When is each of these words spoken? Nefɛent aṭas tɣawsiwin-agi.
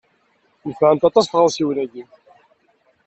Nefɛent 0.67 1.07
aṭas 1.09 1.25
tɣawsiwin-agi. 1.27 2.03